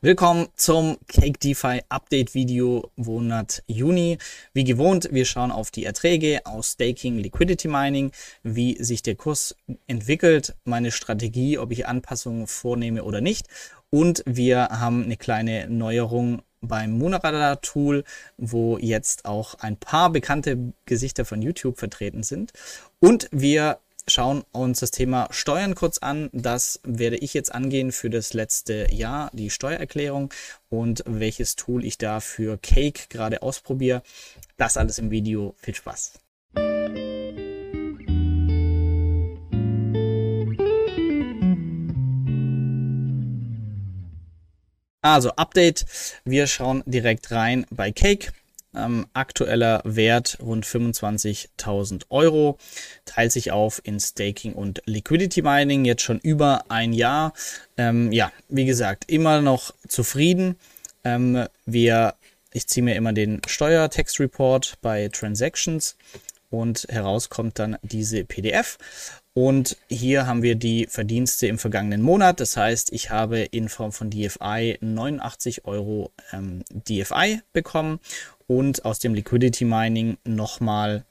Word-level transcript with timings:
Willkommen 0.00 0.46
zum 0.54 0.96
Cake 1.08 1.40
DeFi 1.40 1.82
Update 1.88 2.32
Video 2.32 2.88
Monat 2.94 3.64
Juni. 3.66 4.18
Wie 4.52 4.62
gewohnt, 4.62 5.08
wir 5.10 5.24
schauen 5.24 5.50
auf 5.50 5.72
die 5.72 5.84
Erträge 5.84 6.42
aus 6.44 6.74
Staking, 6.74 7.18
Liquidity 7.18 7.66
Mining, 7.66 8.12
wie 8.44 8.80
sich 8.80 9.02
der 9.02 9.16
Kurs 9.16 9.56
entwickelt, 9.88 10.54
meine 10.62 10.92
Strategie, 10.92 11.58
ob 11.58 11.72
ich 11.72 11.88
Anpassungen 11.88 12.46
vornehme 12.46 13.02
oder 13.02 13.20
nicht. 13.20 13.48
Und 13.90 14.22
wir 14.24 14.68
haben 14.68 15.02
eine 15.02 15.16
kleine 15.16 15.68
Neuerung 15.68 16.42
beim 16.60 16.96
Moonradar 16.96 17.60
Tool, 17.60 18.04
wo 18.36 18.78
jetzt 18.78 19.24
auch 19.24 19.56
ein 19.56 19.78
paar 19.78 20.10
bekannte 20.10 20.74
Gesichter 20.86 21.24
von 21.24 21.42
YouTube 21.42 21.76
vertreten 21.76 22.22
sind. 22.22 22.52
Und 23.00 23.28
wir 23.32 23.80
schauen 24.08 24.44
uns 24.52 24.80
das 24.80 24.90
Thema 24.90 25.28
Steuern 25.30 25.74
kurz 25.74 25.98
an. 25.98 26.30
Das 26.32 26.80
werde 26.84 27.16
ich 27.16 27.34
jetzt 27.34 27.54
angehen 27.54 27.92
für 27.92 28.10
das 28.10 28.32
letzte 28.34 28.86
Jahr, 28.92 29.30
die 29.32 29.50
Steuererklärung 29.50 30.32
und 30.68 31.02
welches 31.06 31.56
Tool 31.56 31.84
ich 31.84 31.98
da 31.98 32.20
für 32.20 32.58
Cake 32.58 33.02
gerade 33.08 33.42
ausprobiere. 33.42 34.02
Das 34.56 34.76
alles 34.76 34.98
im 34.98 35.10
Video. 35.10 35.54
Viel 35.58 35.74
Spaß! 35.74 36.14
Also 45.00 45.30
Update, 45.36 45.86
wir 46.24 46.46
schauen 46.46 46.82
direkt 46.84 47.30
rein 47.30 47.66
bei 47.70 47.92
Cake. 47.92 48.32
Ähm, 48.74 49.06
aktueller 49.14 49.80
Wert 49.84 50.38
rund 50.40 50.66
25.000 50.66 52.02
Euro. 52.10 52.58
Teilt 53.06 53.32
sich 53.32 53.50
auf 53.50 53.80
in 53.84 53.98
Staking 53.98 54.52
und 54.52 54.82
Liquidity 54.84 55.42
Mining. 55.42 55.84
Jetzt 55.84 56.02
schon 56.02 56.18
über 56.18 56.64
ein 56.68 56.92
Jahr. 56.92 57.32
Ähm, 57.76 58.12
ja, 58.12 58.30
wie 58.48 58.66
gesagt, 58.66 59.10
immer 59.10 59.40
noch 59.40 59.72
zufrieden. 59.88 60.56
Ähm, 61.02 61.46
wir, 61.64 62.14
ich 62.52 62.66
ziehe 62.66 62.84
mir 62.84 62.94
immer 62.94 63.12
den 63.12 63.40
Steuertext 63.46 64.20
Report 64.20 64.78
bei 64.82 65.08
Transactions 65.08 65.96
und 66.50 66.86
heraus 66.88 67.28
kommt 67.28 67.58
dann 67.58 67.76
diese 67.82 68.24
PDF. 68.24 68.78
Und 69.34 69.76
hier 69.88 70.26
haben 70.26 70.42
wir 70.42 70.56
die 70.56 70.86
Verdienste 70.86 71.46
im 71.46 71.58
vergangenen 71.58 72.02
Monat. 72.02 72.40
Das 72.40 72.56
heißt, 72.56 72.92
ich 72.92 73.10
habe 73.10 73.38
in 73.38 73.68
Form 73.68 73.92
von 73.92 74.10
DFI 74.10 74.78
89 74.80 75.64
Euro 75.64 76.10
ähm, 76.32 76.64
DFI 76.70 77.42
bekommen 77.52 78.00
und 78.48 78.84
aus 78.84 78.98
dem 78.98 79.14
Liquidity 79.14 79.64
Mining 79.64 80.16
nochmal 80.24 81.04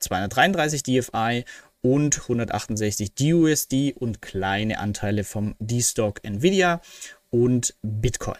233 0.00 0.82
DFI 0.82 1.44
und 1.82 2.20
168 2.22 3.14
DUSD 3.14 3.92
und 3.92 4.20
kleine 4.20 4.78
Anteile 4.80 5.22
vom 5.22 5.54
D-Stock 5.60 6.20
Nvidia 6.24 6.80
und 7.30 7.74
Bitcoin. 7.82 8.38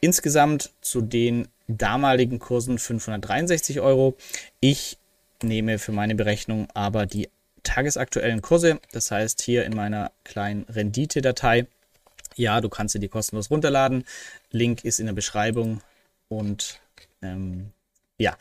Insgesamt 0.00 0.72
zu 0.80 1.00
den 1.00 1.48
damaligen 1.68 2.38
Kursen 2.38 2.78
563 2.78 3.80
Euro. 3.80 4.16
Ich 4.60 4.98
nehme 5.42 5.78
für 5.78 5.92
meine 5.92 6.14
Berechnung 6.14 6.68
aber 6.74 7.06
die 7.06 7.28
tagesaktuellen 7.62 8.42
Kurse. 8.42 8.80
Das 8.92 9.10
heißt, 9.10 9.42
hier 9.42 9.64
in 9.64 9.74
meiner 9.74 10.12
kleinen 10.24 10.64
Rendite-Datei, 10.64 11.66
ja, 12.36 12.60
du 12.60 12.68
kannst 12.68 12.92
sie 12.92 13.00
die 13.00 13.08
kostenlos 13.08 13.50
runterladen. 13.50 14.04
Link 14.50 14.84
ist 14.84 15.00
in 15.00 15.06
der 15.06 15.14
Beschreibung 15.14 15.80
und 16.28 16.80
ähm, 17.22 17.72
ja, 18.18 18.36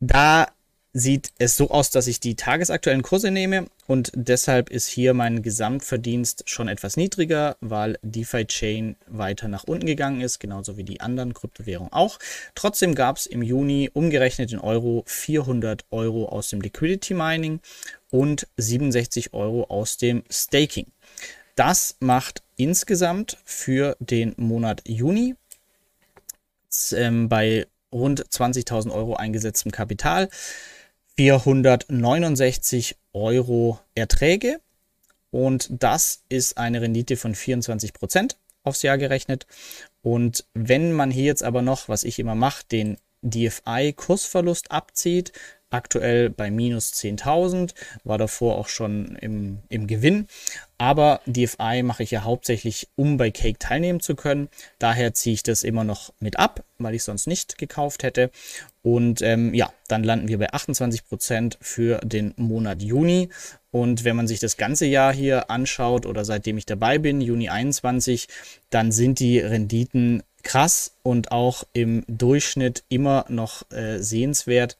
da 0.00 0.48
sieht 0.94 1.32
es 1.38 1.56
so 1.56 1.70
aus, 1.70 1.90
dass 1.90 2.06
ich 2.06 2.20
die 2.20 2.36
tagesaktuellen 2.36 3.02
Kurse 3.02 3.30
nehme 3.30 3.66
und 3.86 4.12
deshalb 4.14 4.68
ist 4.68 4.88
hier 4.88 5.14
mein 5.14 5.42
Gesamtverdienst 5.42 6.44
schon 6.50 6.68
etwas 6.68 6.98
niedriger, 6.98 7.56
weil 7.60 7.98
DeFi 8.02 8.46
Chain 8.46 8.96
weiter 9.06 9.48
nach 9.48 9.64
unten 9.64 9.86
gegangen 9.86 10.20
ist, 10.20 10.38
genauso 10.38 10.76
wie 10.76 10.84
die 10.84 11.00
anderen 11.00 11.32
Kryptowährungen 11.32 11.92
auch. 11.92 12.18
Trotzdem 12.54 12.94
gab 12.94 13.16
es 13.16 13.26
im 13.26 13.42
Juni 13.42 13.90
umgerechnet 13.92 14.52
in 14.52 14.58
Euro 14.58 15.02
400 15.06 15.84
Euro 15.90 16.28
aus 16.28 16.50
dem 16.50 16.60
Liquidity 16.60 17.14
Mining 17.14 17.60
und 18.10 18.46
67 18.58 19.32
Euro 19.32 19.64
aus 19.64 19.96
dem 19.96 20.24
Staking. 20.30 20.86
Das 21.56 21.96
macht 22.00 22.42
insgesamt 22.56 23.38
für 23.44 23.96
den 23.98 24.34
Monat 24.36 24.82
Juni 24.86 25.36
ähm, 26.92 27.28
bei 27.28 27.66
rund 27.92 28.24
20.000 28.24 28.90
Euro 28.92 29.14
eingesetztem 29.14 29.70
Kapital, 29.72 30.28
469 31.16 32.96
Euro 33.12 33.78
Erträge 33.94 34.60
und 35.30 35.68
das 35.70 36.22
ist 36.28 36.58
eine 36.58 36.80
Rendite 36.80 37.16
von 37.16 37.34
24 37.34 37.92
Prozent 37.92 38.36
aufs 38.62 38.82
Jahr 38.82 38.98
gerechnet. 38.98 39.46
Und 40.02 40.44
wenn 40.54 40.92
man 40.92 41.10
hier 41.10 41.24
jetzt 41.24 41.42
aber 41.42 41.62
noch, 41.62 41.88
was 41.88 42.04
ich 42.04 42.18
immer 42.18 42.34
mache, 42.34 42.64
den 42.70 42.98
DFI-Kursverlust 43.22 44.70
abzieht, 44.70 45.32
aktuell 45.72 46.30
bei 46.30 46.50
minus 46.50 46.92
10.000, 46.92 47.74
war 48.04 48.18
davor 48.18 48.56
auch 48.56 48.68
schon 48.68 49.16
im, 49.16 49.58
im 49.68 49.86
Gewinn. 49.86 50.26
Aber 50.78 51.20
DFI 51.26 51.82
mache 51.82 52.02
ich 52.02 52.10
ja 52.10 52.24
hauptsächlich, 52.24 52.88
um 52.96 53.16
bei 53.16 53.30
Cake 53.30 53.58
teilnehmen 53.58 54.00
zu 54.00 54.16
können. 54.16 54.48
Daher 54.78 55.14
ziehe 55.14 55.34
ich 55.34 55.42
das 55.42 55.62
immer 55.62 55.84
noch 55.84 56.12
mit 56.18 56.38
ab, 56.38 56.64
weil 56.78 56.94
ich 56.94 57.04
sonst 57.04 57.26
nicht 57.26 57.56
gekauft 57.56 58.02
hätte. 58.02 58.30
Und 58.82 59.22
ähm, 59.22 59.54
ja, 59.54 59.72
dann 59.86 60.02
landen 60.02 60.26
wir 60.26 60.38
bei 60.38 60.52
28% 60.52 61.56
für 61.60 61.98
den 61.98 62.34
Monat 62.36 62.82
Juni. 62.82 63.28
Und 63.70 64.04
wenn 64.04 64.16
man 64.16 64.26
sich 64.26 64.40
das 64.40 64.56
ganze 64.56 64.86
Jahr 64.86 65.14
hier 65.14 65.50
anschaut 65.50 66.04
oder 66.04 66.24
seitdem 66.24 66.58
ich 66.58 66.66
dabei 66.66 66.98
bin, 66.98 67.20
Juni 67.20 67.48
21, 67.48 68.26
dann 68.70 68.90
sind 68.90 69.20
die 69.20 69.38
Renditen 69.38 70.24
krass 70.42 70.96
und 71.02 71.32
auch 71.32 71.64
im 71.72 72.04
Durchschnitt 72.08 72.84
immer 72.88 73.24
noch 73.28 73.70
äh, 73.70 73.98
sehenswert. 73.98 74.76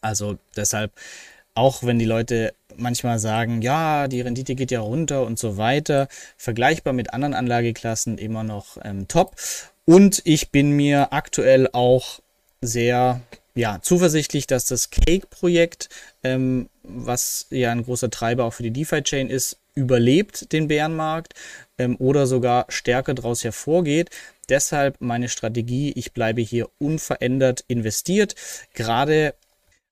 Also 0.00 0.38
deshalb, 0.56 0.92
auch 1.54 1.82
wenn 1.82 1.98
die 1.98 2.04
Leute 2.04 2.54
manchmal 2.76 3.18
sagen, 3.18 3.62
ja, 3.62 4.08
die 4.08 4.20
Rendite 4.20 4.54
geht 4.54 4.70
ja 4.70 4.80
runter 4.80 5.24
und 5.24 5.38
so 5.38 5.56
weiter, 5.56 6.08
vergleichbar 6.36 6.92
mit 6.92 7.12
anderen 7.12 7.34
Anlageklassen 7.34 8.18
immer 8.18 8.42
noch 8.42 8.78
ähm, 8.82 9.08
top. 9.08 9.36
Und 9.84 10.22
ich 10.24 10.50
bin 10.50 10.72
mir 10.72 11.12
aktuell 11.12 11.68
auch 11.72 12.20
sehr 12.60 13.20
ja, 13.54 13.78
zuversichtlich, 13.82 14.46
dass 14.46 14.64
das 14.66 14.90
Cake-Projekt, 14.90 15.88
ähm, 16.22 16.68
was 16.82 17.46
ja 17.50 17.72
ein 17.72 17.84
großer 17.84 18.10
Treiber 18.10 18.44
auch 18.44 18.54
für 18.54 18.62
die 18.62 18.70
DeFi-Chain 18.70 19.28
ist, 19.28 19.58
überlebt 19.74 20.52
den 20.52 20.68
Bärenmarkt 20.68 21.34
ähm, 21.78 21.96
oder 21.98 22.26
sogar 22.26 22.66
stärker 22.68 23.14
daraus 23.14 23.44
hervorgeht. 23.44 24.10
Deshalb 24.48 24.96
meine 25.00 25.28
Strategie, 25.28 25.92
ich 25.92 26.12
bleibe 26.12 26.40
hier 26.40 26.68
unverändert 26.78 27.64
investiert. 27.68 28.34
Gerade 28.74 29.34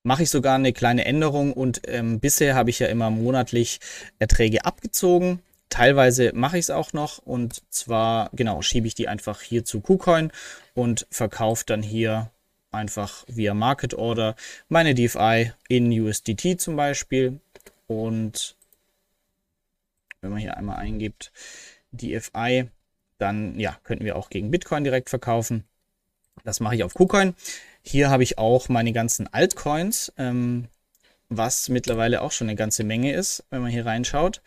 mache 0.09 0.23
ich 0.23 0.31
sogar 0.31 0.55
eine 0.55 0.73
kleine 0.73 1.05
Änderung 1.05 1.53
und 1.53 1.81
ähm, 1.85 2.19
bisher 2.19 2.55
habe 2.55 2.71
ich 2.71 2.79
ja 2.79 2.87
immer 2.87 3.11
monatlich 3.11 3.79
Erträge 4.17 4.65
abgezogen. 4.65 5.43
Teilweise 5.69 6.31
mache 6.33 6.57
ich 6.57 6.65
es 6.65 6.69
auch 6.71 6.93
noch 6.93 7.19
und 7.19 7.61
zwar, 7.69 8.31
genau, 8.33 8.63
schiebe 8.63 8.87
ich 8.87 8.95
die 8.95 9.07
einfach 9.07 9.43
hier 9.43 9.65
zu 9.65 9.81
KuCoin 9.81 10.31
und 10.73 11.05
verkaufe 11.11 11.63
dann 11.67 11.83
hier 11.83 12.31
einfach 12.71 13.23
via 13.27 13.53
Market 13.53 13.93
Order 13.93 14.35
meine 14.67 14.95
DFI 14.95 15.53
in 15.67 15.91
USDT 15.91 16.59
zum 16.59 16.75
Beispiel. 16.75 17.39
Und 17.85 18.55
wenn 20.21 20.31
man 20.31 20.39
hier 20.39 20.57
einmal 20.57 20.77
eingibt 20.77 21.31
DFI, 21.91 22.67
dann 23.19 23.59
ja, 23.59 23.77
könnten 23.83 24.05
wir 24.05 24.15
auch 24.15 24.31
gegen 24.31 24.49
Bitcoin 24.49 24.83
direkt 24.83 25.11
verkaufen. 25.11 25.65
Das 26.43 26.59
mache 26.59 26.75
ich 26.75 26.83
auf 26.83 26.93
KuCoin. 26.93 27.35
Hier 27.81 28.09
habe 28.09 28.23
ich 28.23 28.37
auch 28.37 28.69
meine 28.69 28.93
ganzen 28.93 29.31
Altcoins, 29.31 30.11
ähm, 30.17 30.67
was 31.29 31.69
mittlerweile 31.69 32.21
auch 32.21 32.31
schon 32.31 32.47
eine 32.47 32.55
ganze 32.55 32.83
Menge 32.83 33.13
ist, 33.13 33.43
wenn 33.49 33.61
man 33.61 33.71
hier 33.71 33.85
reinschaut. 33.85 34.41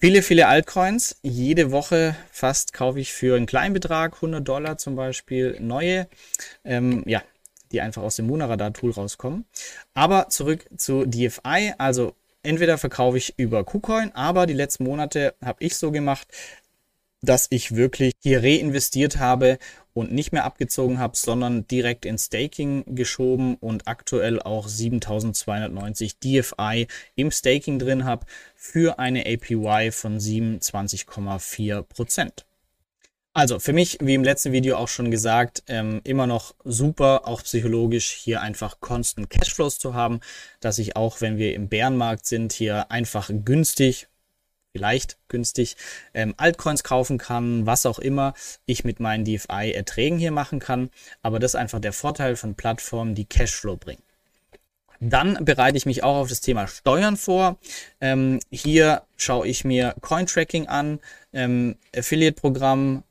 Viele, 0.00 0.22
viele 0.22 0.46
Altcoins. 0.46 1.16
Jede 1.22 1.72
Woche 1.72 2.14
fast 2.30 2.72
kaufe 2.72 3.00
ich 3.00 3.12
für 3.12 3.36
einen 3.36 3.46
kleinen 3.46 3.74
Betrag, 3.74 4.14
100 4.14 4.46
Dollar 4.46 4.78
zum 4.78 4.94
Beispiel, 4.94 5.56
neue. 5.60 6.06
Ähm, 6.64 7.02
ja, 7.04 7.22
die 7.72 7.80
einfach 7.80 8.02
aus 8.02 8.16
dem 8.16 8.26
Monaradar-Tool 8.28 8.92
rauskommen. 8.92 9.44
Aber 9.94 10.28
zurück 10.28 10.66
zu 10.76 11.04
DFI. 11.04 11.74
Also 11.78 12.14
entweder 12.42 12.78
verkaufe 12.78 13.18
ich 13.18 13.38
über 13.38 13.64
KuCoin, 13.64 14.14
aber 14.14 14.46
die 14.46 14.54
letzten 14.54 14.84
Monate 14.84 15.34
habe 15.44 15.64
ich 15.64 15.76
so 15.76 15.90
gemacht, 15.90 16.28
dass 17.20 17.48
ich 17.50 17.74
wirklich 17.74 18.14
hier 18.20 18.42
reinvestiert 18.42 19.18
habe 19.18 19.58
und 19.98 20.12
nicht 20.12 20.32
mehr 20.32 20.44
abgezogen 20.44 20.98
habe, 20.98 21.16
sondern 21.16 21.66
direkt 21.66 22.04
in 22.04 22.18
Staking 22.18 22.84
geschoben 22.94 23.56
und 23.56 23.86
aktuell 23.88 24.40
auch 24.40 24.68
7290 24.68 26.18
DFI 26.18 26.86
im 27.14 27.30
Staking 27.30 27.78
drin 27.78 28.04
habe 28.04 28.26
für 28.54 28.98
eine 28.98 29.26
APY 29.26 29.90
von 29.92 30.18
27,4 30.18 31.82
Prozent. 31.82 32.46
Also 33.34 33.60
für 33.60 33.72
mich, 33.72 33.98
wie 34.00 34.14
im 34.14 34.24
letzten 34.24 34.50
Video 34.50 34.76
auch 34.76 34.88
schon 34.88 35.12
gesagt, 35.12 35.62
ähm, 35.68 36.00
immer 36.02 36.26
noch 36.26 36.56
super, 36.64 37.28
auch 37.28 37.42
psychologisch 37.44 38.10
hier 38.10 38.40
einfach 38.40 38.80
Constant 38.80 39.30
Cashflows 39.30 39.78
zu 39.78 39.94
haben, 39.94 40.18
dass 40.58 40.78
ich 40.78 40.96
auch, 40.96 41.20
wenn 41.20 41.38
wir 41.38 41.54
im 41.54 41.68
Bärenmarkt 41.68 42.26
sind, 42.26 42.52
hier 42.52 42.90
einfach 42.90 43.30
günstig 43.44 44.08
vielleicht 44.72 45.18
günstig 45.28 45.76
ähm, 46.14 46.34
Altcoins 46.36 46.84
kaufen 46.84 47.18
kann, 47.18 47.66
was 47.66 47.86
auch 47.86 47.98
immer 47.98 48.34
ich 48.66 48.84
mit 48.84 49.00
meinen 49.00 49.24
DFI-Erträgen 49.24 50.18
hier 50.18 50.30
machen 50.32 50.58
kann. 50.58 50.90
Aber 51.22 51.38
das 51.38 51.52
ist 51.52 51.56
einfach 51.56 51.80
der 51.80 51.92
Vorteil 51.92 52.36
von 52.36 52.54
Plattformen, 52.54 53.14
die 53.14 53.24
Cashflow 53.24 53.76
bringen. 53.76 54.02
Dann 55.00 55.44
bereite 55.44 55.76
ich 55.76 55.86
mich 55.86 56.02
auch 56.02 56.16
auf 56.16 56.28
das 56.28 56.40
Thema 56.40 56.66
Steuern 56.66 57.16
vor. 57.16 57.58
Ähm, 58.00 58.40
hier 58.50 59.02
schaue 59.16 59.46
ich 59.46 59.64
mir 59.64 59.94
Cointracking 60.00 60.66
an, 60.66 60.98
ähm, 61.32 61.76
Affiliate-Programm 61.96 63.04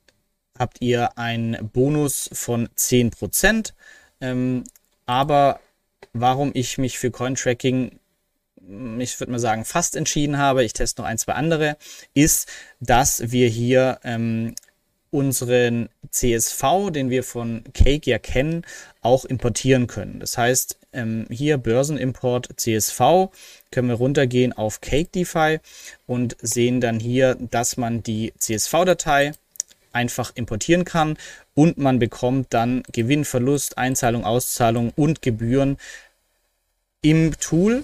habt 0.57 0.81
ihr 0.81 1.17
einen 1.17 1.69
Bonus 1.69 2.29
von 2.33 2.67
10%. 2.75 3.73
Ähm, 4.21 4.63
aber 5.05 5.59
warum 6.13 6.51
ich 6.53 6.77
mich 6.77 6.97
für 6.97 7.11
Cointracking 7.11 7.99
ich 8.99 9.19
würde 9.19 9.31
mal 9.31 9.39
sagen, 9.39 9.65
fast 9.65 9.95
entschieden 9.95 10.37
habe, 10.37 10.63
ich 10.63 10.73
teste 10.73 11.01
noch 11.01 11.09
ein, 11.09 11.17
zwei 11.17 11.33
andere, 11.33 11.77
ist, 12.13 12.47
dass 12.79 13.31
wir 13.31 13.47
hier 13.47 13.99
ähm, 14.03 14.55
unseren 15.09 15.89
CSV, 16.11 16.91
den 16.91 17.09
wir 17.09 17.23
von 17.23 17.63
Cake 17.73 18.09
ja 18.09 18.19
kennen, 18.19 18.63
auch 19.01 19.25
importieren 19.25 19.87
können. 19.87 20.19
Das 20.19 20.37
heißt, 20.37 20.77
ähm, 20.93 21.25
hier 21.29 21.57
Börsenimport 21.57 22.49
CSV 22.57 23.29
können 23.71 23.89
wir 23.89 23.95
runtergehen 23.95 24.53
auf 24.53 24.81
Cake 24.81 25.09
DeFi 25.13 25.59
und 26.05 26.35
sehen 26.41 26.81
dann 26.81 26.99
hier, 26.99 27.35
dass 27.35 27.77
man 27.77 28.03
die 28.03 28.33
CSV-Datei 28.37 29.33
einfach 29.93 30.31
importieren 30.35 30.85
kann 30.85 31.17
und 31.55 31.77
man 31.77 31.99
bekommt 31.99 32.47
dann 32.53 32.83
Gewinn, 32.91 33.25
Verlust, 33.25 33.77
Einzahlung, 33.77 34.25
Auszahlung 34.25 34.91
und 34.95 35.21
Gebühren 35.21 35.77
im 37.01 37.37
Tool 37.39 37.83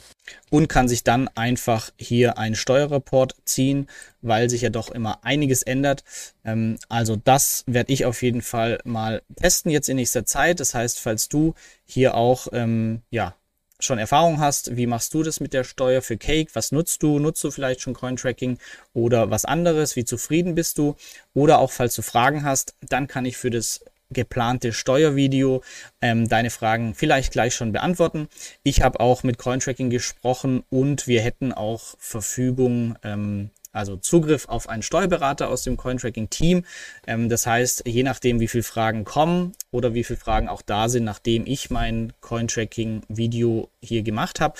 und 0.50 0.70
kann 0.70 0.88
sich 0.88 1.04
dann 1.04 1.28
einfach 1.30 1.92
hier 1.98 2.38
einen 2.38 2.56
Steuerreport 2.56 3.36
ziehen, 3.46 3.88
weil 4.22 4.50
sich 4.50 4.62
ja 4.62 4.70
doch 4.70 4.90
immer 4.90 5.24
einiges 5.24 5.64
ändert. 5.64 6.04
Ähm, 6.46 6.78
also 6.90 7.16
das 7.16 7.64
werde 7.68 7.94
ich 7.94 8.06
auf 8.06 8.22
jeden 8.24 8.42
Fall 8.42 8.80
mal 8.86 9.22
testen 9.36 9.72
jetzt 9.72 9.90
in 9.90 9.98
nächster 9.98 10.26
Zeit. 10.26 10.60
Das 10.60 10.74
heißt, 10.74 11.00
falls 11.00 11.30
du 11.30 11.54
hier 11.86 12.16
auch 12.16 12.48
ähm, 12.54 13.02
ja, 13.10 13.36
schon 13.80 14.00
Erfahrung 14.00 14.40
hast, 14.40 14.76
wie 14.76 14.88
machst 14.88 15.14
du 15.14 15.24
das 15.24 15.40
mit 15.40 15.54
der 15.54 15.64
Steuer 15.64 16.02
für 16.02 16.18
Cake? 16.18 16.52
Was 16.54 16.72
nutzt 16.72 17.04
du? 17.04 17.20
Nutzt 17.20 17.44
du 17.44 17.52
vielleicht 17.52 17.82
schon 17.82 17.94
Cointracking 17.94 18.58
oder 18.94 19.30
was 19.30 19.46
anderes? 19.46 19.96
Wie 19.96 20.06
zufrieden 20.06 20.56
bist 20.56 20.78
du? 20.78 20.96
Oder 21.34 21.60
auch 21.60 21.72
falls 21.72 21.96
du 21.96 22.02
Fragen 22.02 22.44
hast, 22.44 22.76
dann 22.82 23.08
kann 23.08 23.26
ich 23.26 23.38
für 23.38 23.50
das 23.50 23.84
geplante 24.14 24.74
Steuervideo 24.74 25.64
ähm, 26.02 26.30
deine 26.30 26.50
Fragen 26.50 26.96
vielleicht 26.96 27.34
gleich 27.34 27.56
schon 27.56 27.72
beantworten. 27.72 28.30
Ich 28.64 28.82
habe 28.82 29.00
auch 29.00 29.24
mit 29.24 29.38
Cointracking 29.38 29.90
gesprochen 29.90 30.64
und 30.70 31.08
wir 31.08 31.22
hätten 31.22 31.52
auch 31.52 31.96
Verfügung, 31.98 32.96
ähm, 33.04 33.50
also 33.74 33.98
Zugriff 33.98 34.48
auf 34.48 34.70
einen 34.70 34.84
Steuerberater 34.84 35.50
aus 35.50 35.64
dem 35.64 35.78
Cointracking-Team. 35.78 36.64
Ähm, 37.08 37.28
das 37.28 37.46
heißt, 37.46 37.84
je 37.86 38.04
nachdem, 38.04 38.40
wie 38.40 38.48
viele 38.48 38.64
Fragen 38.64 39.04
kommen 39.04 39.54
oder 39.72 39.94
wie 39.94 40.04
viele 40.04 40.20
Fragen 40.20 40.48
auch 40.48 40.62
da 40.62 40.88
sind, 40.88 41.04
nachdem 41.04 41.46
ich 41.46 41.70
mein 41.72 42.14
Cointracking-Video 42.22 43.70
hier 43.82 44.04
gemacht 44.04 44.40
habe, 44.40 44.56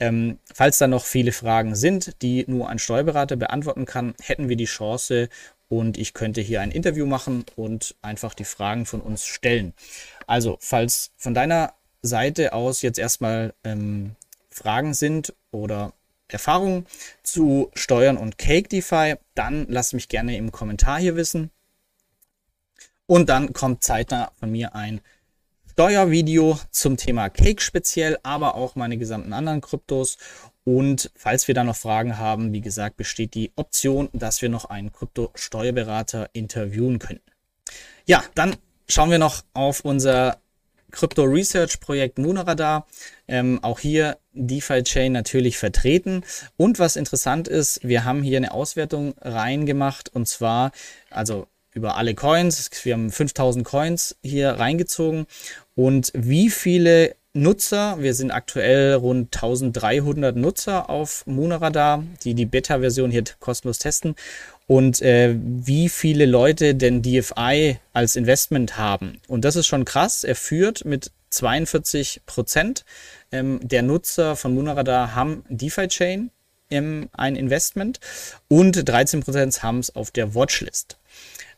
ähm, 0.00 0.38
falls 0.52 0.78
da 0.78 0.88
noch 0.88 1.04
viele 1.04 1.32
Fragen 1.32 1.76
sind, 1.76 2.20
die 2.22 2.44
nur 2.48 2.68
ein 2.68 2.78
Steuerberater 2.80 3.36
beantworten 3.36 3.84
kann, 3.84 4.14
hätten 4.20 4.48
wir 4.48 4.56
die 4.56 4.64
Chance, 4.64 5.28
und 5.68 5.98
ich 5.98 6.14
könnte 6.14 6.40
hier 6.40 6.60
ein 6.60 6.70
Interview 6.70 7.06
machen 7.06 7.44
und 7.56 7.94
einfach 8.02 8.34
die 8.34 8.44
Fragen 8.44 8.86
von 8.86 9.00
uns 9.00 9.24
stellen. 9.24 9.72
Also, 10.26 10.56
falls 10.60 11.12
von 11.16 11.34
deiner 11.34 11.74
Seite 12.02 12.52
aus 12.52 12.82
jetzt 12.82 12.98
erstmal 12.98 13.54
ähm, 13.64 14.16
Fragen 14.50 14.94
sind 14.94 15.34
oder 15.50 15.92
Erfahrungen 16.28 16.86
zu 17.22 17.70
Steuern 17.74 18.16
und 18.16 18.38
Cake 18.38 18.68
DeFi, 18.68 19.16
dann 19.34 19.66
lass 19.68 19.92
mich 19.92 20.08
gerne 20.08 20.36
im 20.36 20.52
Kommentar 20.52 20.98
hier 20.98 21.16
wissen. 21.16 21.50
Und 23.06 23.28
dann 23.28 23.52
kommt 23.52 23.82
zeitnah 23.82 24.32
von 24.38 24.50
mir 24.50 24.74
ein 24.74 25.00
Steuervideo 25.72 26.58
zum 26.70 26.96
Thema 26.96 27.28
Cake 27.28 27.60
speziell, 27.60 28.18
aber 28.22 28.54
auch 28.54 28.76
meine 28.76 28.96
gesamten 28.96 29.32
anderen 29.32 29.60
Kryptos. 29.60 30.18
Und 30.64 31.10
falls 31.14 31.46
wir 31.46 31.54
da 31.54 31.62
noch 31.62 31.76
Fragen 31.76 32.18
haben, 32.18 32.52
wie 32.52 32.62
gesagt, 32.62 32.96
besteht 32.96 33.34
die 33.34 33.52
Option, 33.56 34.08
dass 34.12 34.40
wir 34.40 34.48
noch 34.48 34.64
einen 34.64 34.92
Krypto-Steuerberater 34.92 36.30
interviewen 36.32 36.98
können. 36.98 37.20
Ja, 38.06 38.24
dann 38.34 38.56
schauen 38.88 39.10
wir 39.10 39.18
noch 39.18 39.42
auf 39.52 39.80
unser 39.80 40.38
Krypto 40.90 41.24
Research 41.24 41.80
Projekt 41.80 42.18
Moonradar. 42.18 42.86
Ähm, 43.28 43.58
auch 43.62 43.80
hier 43.80 44.16
DeFi 44.32 44.82
Chain 44.84 45.12
natürlich 45.12 45.58
vertreten. 45.58 46.24
Und 46.56 46.78
was 46.78 46.96
interessant 46.96 47.48
ist, 47.48 47.80
wir 47.82 48.04
haben 48.04 48.22
hier 48.22 48.38
eine 48.38 48.52
Auswertung 48.52 49.14
reingemacht 49.20 50.08
und 50.14 50.28
zwar, 50.28 50.72
also 51.10 51.46
über 51.72 51.96
alle 51.96 52.14
Coins. 52.14 52.70
Wir 52.84 52.94
haben 52.94 53.10
5000 53.10 53.64
Coins 53.64 54.16
hier 54.22 54.50
reingezogen 54.50 55.26
und 55.74 56.12
wie 56.14 56.48
viele 56.48 57.16
Nutzer, 57.36 57.96
wir 57.98 58.14
sind 58.14 58.30
aktuell 58.30 58.94
rund 58.94 59.34
1300 59.34 60.36
Nutzer 60.36 60.88
auf 60.88 61.26
Moonradar, 61.26 62.04
die 62.22 62.34
die 62.34 62.46
Beta-Version 62.46 63.10
hier 63.10 63.24
kostenlos 63.40 63.80
testen 63.80 64.14
und 64.68 65.02
äh, 65.02 65.34
wie 65.36 65.88
viele 65.88 66.26
Leute 66.26 66.76
denn 66.76 67.02
DFI 67.02 67.80
als 67.92 68.14
Investment 68.14 68.78
haben. 68.78 69.20
Und 69.26 69.44
das 69.44 69.56
ist 69.56 69.66
schon 69.66 69.84
krass. 69.84 70.22
Er 70.22 70.36
führt 70.36 70.84
mit 70.84 71.10
42 71.30 72.22
Prozent 72.24 72.84
ähm, 73.32 73.58
der 73.64 73.82
Nutzer 73.82 74.36
von 74.36 74.54
Moonradar 74.54 75.16
haben 75.16 75.44
DeFi 75.48 75.88
Chain 75.88 76.30
ähm, 76.70 77.08
ein 77.12 77.34
Investment 77.34 77.98
und 78.46 78.88
13 78.88 79.24
Prozent 79.24 79.60
haben 79.60 79.80
es 79.80 79.96
auf 79.96 80.12
der 80.12 80.36
Watchlist. 80.36 80.98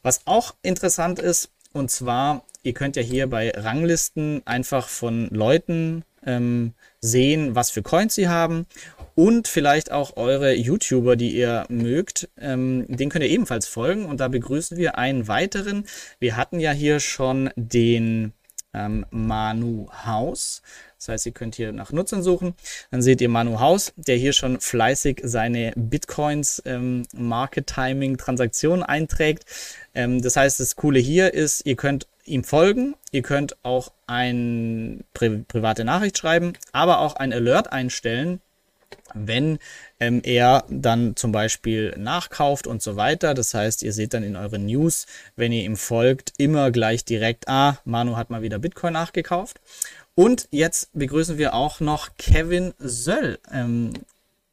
Was 0.02 0.22
auch 0.24 0.54
interessant 0.62 1.18
ist, 1.18 1.50
und 1.74 1.90
zwar, 1.90 2.44
ihr 2.66 2.74
könnt 2.74 2.96
ja 2.96 3.02
hier 3.02 3.28
bei 3.28 3.50
Ranglisten 3.50 4.42
einfach 4.44 4.88
von 4.88 5.28
Leuten 5.28 6.04
ähm, 6.26 6.74
sehen, 7.00 7.54
was 7.54 7.70
für 7.70 7.82
Coins 7.82 8.16
sie 8.16 8.28
haben 8.28 8.66
und 9.14 9.46
vielleicht 9.46 9.92
auch 9.92 10.16
eure 10.16 10.52
YouTuber, 10.52 11.14
die 11.14 11.30
ihr 11.30 11.64
mögt, 11.68 12.28
ähm, 12.38 12.84
den 12.88 13.08
könnt 13.08 13.24
ihr 13.24 13.30
ebenfalls 13.30 13.68
folgen 13.68 14.04
und 14.04 14.18
da 14.18 14.26
begrüßen 14.26 14.76
wir 14.76 14.98
einen 14.98 15.28
weiteren. 15.28 15.86
Wir 16.18 16.36
hatten 16.36 16.58
ja 16.58 16.72
hier 16.72 16.98
schon 16.98 17.50
den 17.54 18.32
ähm, 18.74 19.06
Manu 19.10 19.88
House. 20.04 20.60
Das 20.98 21.08
heißt, 21.08 21.26
ihr 21.26 21.32
könnt 21.32 21.54
hier 21.54 21.72
nach 21.72 21.92
Nutzern 21.92 22.22
suchen. 22.22 22.54
Dann 22.90 23.00
seht 23.00 23.20
ihr 23.20 23.28
Manu 23.28 23.60
Haus, 23.60 23.92
der 23.96 24.16
hier 24.16 24.32
schon 24.32 24.60
fleißig 24.60 25.20
seine 25.22 25.72
Bitcoins 25.76 26.62
ähm, 26.66 27.04
Market 27.14 27.68
Timing 27.68 28.18
Transaktionen 28.18 28.82
einträgt. 28.82 29.44
Ähm, 29.94 30.20
das 30.20 30.36
heißt, 30.36 30.58
das 30.58 30.74
Coole 30.74 30.98
hier 30.98 31.32
ist, 31.32 31.64
ihr 31.64 31.76
könnt 31.76 32.08
ihm 32.26 32.44
folgen, 32.44 32.94
ihr 33.12 33.22
könnt 33.22 33.56
auch 33.64 33.92
eine 34.06 34.98
Pri 35.14 35.44
private 35.48 35.84
Nachricht 35.84 36.18
schreiben, 36.18 36.52
aber 36.72 37.00
auch 37.00 37.16
ein 37.16 37.32
Alert 37.32 37.72
einstellen, 37.72 38.40
wenn 39.14 39.58
ähm, 40.00 40.20
er 40.24 40.64
dann 40.68 41.16
zum 41.16 41.32
Beispiel 41.32 41.94
nachkauft 41.96 42.66
und 42.66 42.82
so 42.82 42.96
weiter. 42.96 43.34
Das 43.34 43.54
heißt, 43.54 43.82
ihr 43.82 43.92
seht 43.92 44.14
dann 44.14 44.22
in 44.22 44.36
euren 44.36 44.66
News, 44.66 45.06
wenn 45.36 45.52
ihr 45.52 45.64
ihm 45.64 45.76
folgt, 45.76 46.32
immer 46.38 46.70
gleich 46.70 47.04
direkt, 47.04 47.48
ah, 47.48 47.78
Manu 47.84 48.16
hat 48.16 48.30
mal 48.30 48.42
wieder 48.42 48.58
Bitcoin 48.58 48.92
nachgekauft. 48.92 49.60
Und 50.14 50.48
jetzt 50.50 50.90
begrüßen 50.94 51.38
wir 51.38 51.54
auch 51.54 51.80
noch 51.80 52.10
Kevin 52.16 52.72
Söll. 52.78 53.38
Ähm, 53.52 53.92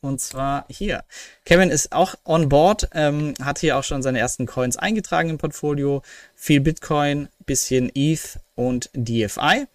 und 0.03 0.19
zwar 0.19 0.65
hier. 0.69 1.03
Kevin 1.45 1.69
ist 1.69 1.93
auch 1.93 2.15
on 2.25 2.49
board, 2.49 2.89
ähm, 2.93 3.33
hat 3.41 3.59
hier 3.59 3.77
auch 3.77 3.83
schon 3.83 4.03
seine 4.03 4.19
ersten 4.19 4.45
Coins 4.45 4.77
eingetragen 4.77 5.29
im 5.29 5.37
Portfolio. 5.37 6.01
Viel 6.35 6.59
Bitcoin, 6.59 7.29
bisschen 7.45 7.91
ETH 7.95 8.39
und 8.55 8.89
DFI. 8.93 9.65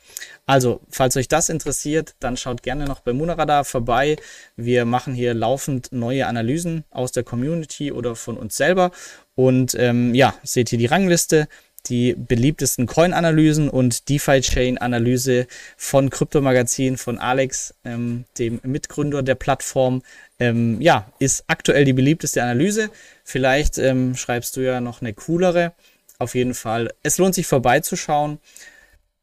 Also, 0.47 0.81
falls 0.89 1.17
euch 1.17 1.29
das 1.29 1.49
interessiert, 1.49 2.15
dann 2.21 2.37
schaut 2.37 2.63
gerne 2.63 2.85
noch 2.85 3.01
bei 3.01 3.13
Moonradar 3.13 3.65
vorbei. 3.65 4.17
Wir 4.57 4.85
machen 4.85 5.15
hier 5.15 5.35
laufend 5.35 5.93
neue 5.93 6.27
Analysen 6.27 6.85
aus 6.91 7.13
der 7.13 7.25
Community 7.25 7.91
oder 7.91 8.15
von 8.15 8.37
uns 8.37 8.57
selber. 8.57 8.91
Und 9.35 9.75
ähm, 9.75 10.15
ja, 10.15 10.35
seht 10.43 10.69
hier 10.69 10.79
die 10.79 10.87
Rangliste 10.87 11.49
die 11.87 12.15
beliebtesten 12.15 12.87
Coin-Analysen 12.87 13.69
und 13.71 14.09
DeFi-Chain-Analyse 14.09 15.47
von 15.77 16.11
Kryptomagazin 16.11 16.97
von 16.97 17.19
Alex, 17.19 17.75
ähm, 17.85 18.25
dem 18.39 18.61
Mitgründer 18.63 19.23
der 19.23 19.35
Plattform. 19.35 20.03
Ähm, 20.39 20.81
ja, 20.81 21.11
ist 21.19 21.45
aktuell 21.47 21.85
die 21.85 21.93
beliebteste 21.93 22.43
Analyse. 22.43 22.91
Vielleicht 23.25 23.79
ähm, 23.79 24.15
schreibst 24.17 24.57
du 24.57 24.61
ja 24.61 24.81
noch 24.81 25.01
eine 25.01 25.15
coolere. 25.15 25.73
Auf 26.19 26.35
jeden 26.35 26.55
Fall, 26.55 26.93
es 27.03 27.19
lohnt 27.19 27.35
sich 27.35 27.47
vorbeizuschauen. 27.47 28.39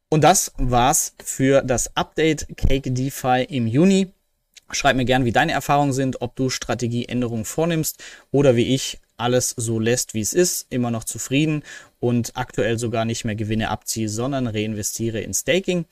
Und 0.08 0.22
das 0.22 0.52
war's 0.56 1.14
für 1.22 1.62
das 1.62 1.96
Update 1.96 2.46
Cake 2.56 2.90
DeFi 2.90 3.46
im 3.48 3.66
Juni. 3.66 4.08
Schreib 4.70 4.96
mir 4.96 5.04
gern, 5.04 5.24
wie 5.24 5.32
deine 5.32 5.52
Erfahrungen 5.52 5.92
sind, 5.92 6.20
ob 6.22 6.34
du 6.36 6.48
Strategieänderungen 6.48 7.44
vornimmst 7.44 8.02
oder 8.30 8.56
wie 8.56 8.74
ich 8.74 8.98
alles 9.16 9.50
so 9.56 9.78
lässt, 9.78 10.14
wie 10.14 10.20
es 10.20 10.32
ist, 10.32 10.66
immer 10.70 10.90
noch 10.90 11.04
zufrieden 11.04 11.62
und 12.00 12.32
aktuell 12.36 12.78
sogar 12.78 13.04
nicht 13.04 13.24
mehr 13.24 13.36
Gewinne 13.36 13.70
abziehe, 13.70 14.08
sondern 14.08 14.46
reinvestiere 14.46 15.20
in 15.20 15.34
Staking. 15.34 15.86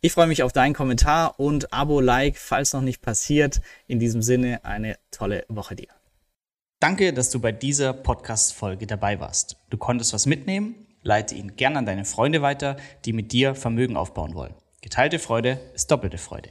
Ich 0.00 0.12
freue 0.12 0.26
mich 0.26 0.42
auf 0.42 0.52
deinen 0.52 0.72
Kommentar 0.72 1.38
und 1.38 1.72
Abo, 1.72 2.00
Like, 2.00 2.38
falls 2.38 2.72
noch 2.72 2.80
nicht 2.80 3.02
passiert. 3.02 3.60
In 3.86 3.98
diesem 3.98 4.22
Sinne 4.22 4.64
eine 4.64 4.96
tolle 5.10 5.44
Woche 5.48 5.76
dir. 5.76 5.88
Danke, 6.80 7.12
dass 7.12 7.28
du 7.28 7.40
bei 7.40 7.52
dieser 7.52 7.92
Podcast-Folge 7.92 8.86
dabei 8.86 9.20
warst. 9.20 9.56
Du 9.68 9.76
konntest 9.76 10.14
was 10.14 10.24
mitnehmen? 10.24 10.86
Leite 11.02 11.34
ihn 11.34 11.56
gern 11.56 11.76
an 11.76 11.84
deine 11.84 12.06
Freunde 12.06 12.40
weiter, 12.40 12.76
die 13.04 13.12
mit 13.12 13.32
dir 13.32 13.54
Vermögen 13.54 13.96
aufbauen 13.96 14.34
wollen. 14.34 14.54
Geteilte 14.80 15.18
Freude 15.18 15.60
ist 15.74 15.90
doppelte 15.90 16.16
Freude. 16.16 16.50